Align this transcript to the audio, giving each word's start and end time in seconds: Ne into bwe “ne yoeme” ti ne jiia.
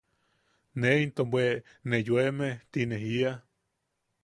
Ne 0.79 0.89
into 1.03 1.23
bwe 1.31 1.45
“ne 1.89 1.97
yoeme” 2.07 2.49
ti 2.71 2.81
ne 2.89 2.97
jiia. 3.03 3.33